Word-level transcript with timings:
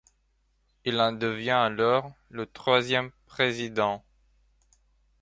Il 0.83 0.99
en 0.99 1.11
devient 1.11 1.51
alors 1.51 2.11
le 2.31 2.47
troisième 2.47 3.11
président. 3.27 4.03